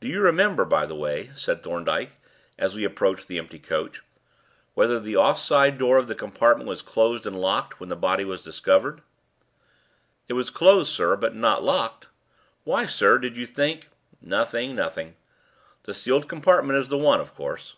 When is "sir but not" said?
10.90-11.62